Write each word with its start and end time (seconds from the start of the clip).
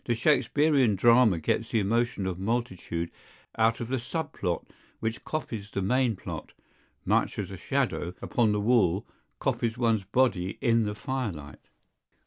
The 0.05 0.15
Shakespearean 0.15 0.95
Drama 0.95 1.37
gets 1.37 1.69
the 1.69 1.79
emotion 1.79 2.25
of 2.25 2.39
multitude 2.39 3.11
out 3.55 3.79
of 3.79 3.87
the 3.87 3.99
sub 3.99 4.33
plot 4.33 4.65
which 4.99 5.23
copies 5.23 5.69
the 5.69 5.83
main 5.83 6.15
plot, 6.15 6.53
much 7.05 7.37
as 7.37 7.51
a 7.51 7.55
shadow 7.55 8.15
upon 8.19 8.51
the 8.51 8.59
wall 8.61 9.05
copies 9.37 9.77
one's 9.77 10.03
body 10.03 10.57
in 10.59 10.85
the 10.85 10.95
firelight. 10.95 11.67